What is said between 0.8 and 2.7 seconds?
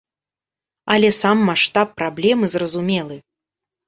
Але сам маштаб праблемы